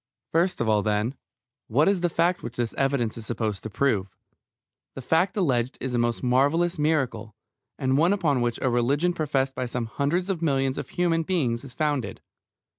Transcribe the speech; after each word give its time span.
First 0.31 0.59
of 0.59 0.67
all, 0.67 0.81
then, 0.81 1.13
what 1.67 1.87
is 1.87 2.01
the 2.01 2.09
fact 2.09 2.41
which 2.41 2.55
this 2.55 2.73
evidence 2.73 3.19
is 3.19 3.25
supposed 3.27 3.61
to 3.61 3.69
prove? 3.69 4.07
The 4.95 5.01
fact 5.03 5.37
alleged 5.37 5.77
is 5.79 5.93
a 5.93 5.99
most 5.99 6.23
marvellous 6.23 6.79
miracle, 6.79 7.35
and 7.77 7.99
one 7.99 8.11
upon 8.11 8.41
which 8.41 8.57
a 8.63 8.69
religion 8.71 9.13
professed 9.13 9.53
by 9.53 9.67
some 9.67 9.85
hundreds 9.85 10.31
of 10.31 10.41
millions 10.41 10.79
of 10.79 10.89
human 10.89 11.21
beings 11.21 11.63
is 11.63 11.75
founded. 11.75 12.19